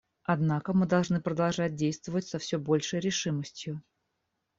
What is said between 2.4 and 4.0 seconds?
большей решимостью.